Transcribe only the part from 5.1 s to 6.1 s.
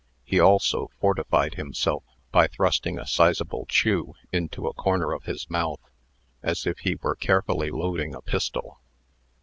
of his mouth,